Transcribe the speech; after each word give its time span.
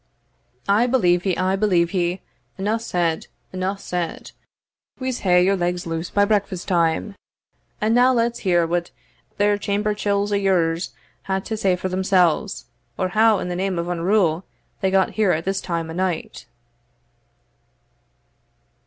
"I 0.67 0.87
believe 0.87 1.27
ye 1.27 1.37
I 1.37 1.55
believe 1.55 1.93
ye. 1.93 2.21
Eneugh 2.57 2.81
said 2.81 3.27
eneugh 3.53 3.77
said. 3.77 4.31
We'se 4.99 5.19
hae 5.19 5.45
your 5.45 5.55
legs 5.55 5.85
loose 5.85 6.09
by 6.09 6.25
breakfast 6.25 6.67
time. 6.67 7.15
And 7.79 7.93
now 7.93 8.11
let's 8.11 8.39
hear 8.39 8.65
what 8.65 8.89
thir 9.37 9.59
chamber 9.59 9.93
chiels 9.93 10.31
o' 10.31 10.35
yours 10.35 10.91
hae 11.27 11.39
to 11.41 11.55
say 11.55 11.75
for 11.75 11.87
themselves, 11.89 12.65
or 12.97 13.09
how, 13.09 13.37
in 13.37 13.49
the 13.49 13.55
name 13.55 13.77
of 13.77 13.85
unrule, 13.89 14.41
they 14.79 14.89
got 14.89 15.11
here 15.11 15.33
at 15.33 15.45
this 15.45 15.61
time 15.61 15.87
o' 15.87 15.93
night." 15.93 16.47